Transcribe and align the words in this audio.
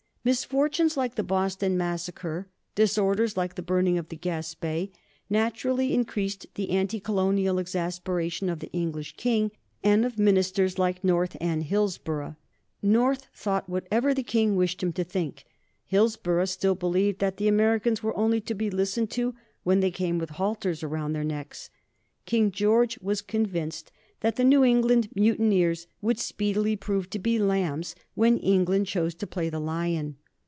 Misfortunes 0.23 0.95
like 0.95 1.15
the 1.15 1.23
Boston 1.23 1.75
Massacre, 1.75 2.47
disorders 2.75 3.35
like 3.37 3.55
the 3.55 3.63
burning 3.63 3.97
of 3.97 4.09
the 4.09 4.15
"Gaspee," 4.15 4.91
naturally 5.31 5.95
increased 5.95 6.45
the 6.53 6.69
anti 6.69 6.99
colonial 6.99 7.57
exasperation 7.57 8.47
of 8.47 8.59
the 8.59 8.71
English 8.71 9.15
King 9.17 9.49
and 9.83 10.05
of 10.05 10.19
ministers 10.19 10.77
like 10.77 11.03
North 11.03 11.35
and 11.41 11.63
Hillsborough. 11.63 12.35
North 12.83 13.29
thought 13.33 13.67
whatever 13.67 14.13
the 14.13 14.21
King 14.21 14.55
wished 14.55 14.83
him 14.83 14.93
to 14.93 15.03
think. 15.03 15.43
Hillsborough 15.87 16.45
still 16.45 16.75
believed 16.75 17.17
that 17.17 17.37
the 17.37 17.47
Americans 17.47 18.03
were 18.03 18.15
only 18.15 18.41
to 18.41 18.53
be 18.53 18.69
listened 18.69 19.09
to 19.09 19.33
when 19.63 19.79
they 19.79 19.89
came 19.89 20.19
with 20.19 20.29
halters 20.29 20.83
around 20.83 21.13
their 21.13 21.23
necks. 21.23 21.71
King 22.27 22.51
George 22.51 22.99
was 22.99 23.23
convinced 23.23 23.91
that 24.19 24.35
the 24.35 24.43
New 24.43 24.63
England 24.63 25.09
mutineers 25.15 25.87
would 25.99 26.19
speedily 26.19 26.75
prove 26.75 27.09
to 27.09 27.17
be 27.17 27.39
lambs 27.39 27.95
when 28.13 28.37
England 28.37 28.85
chose 28.85 29.15
to 29.15 29.25
play 29.25 29.49
the 29.49 29.59
lion. 29.59 30.15